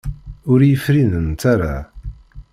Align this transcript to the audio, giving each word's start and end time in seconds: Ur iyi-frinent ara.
Ur 0.51 0.59
iyi-frinent 0.61 1.41
ara. 1.53 1.75